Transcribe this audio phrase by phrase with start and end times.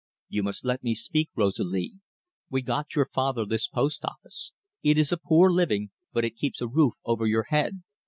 [0.29, 1.93] "You must let me speak, Rosalie.
[2.49, 4.51] We got your father this post office.
[4.81, 7.83] It is a poor living, but it keeps a roof over your head.